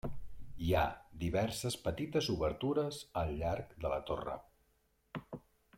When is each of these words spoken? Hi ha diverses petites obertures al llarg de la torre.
Hi 0.67 0.71
ha 0.77 0.85
diverses 1.23 1.77
petites 1.83 2.31
obertures 2.37 3.01
al 3.23 3.35
llarg 3.43 3.77
de 3.85 3.93
la 3.95 4.01
torre. 4.11 4.39